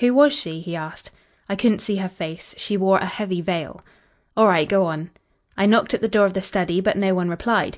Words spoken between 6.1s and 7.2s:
of the study, but no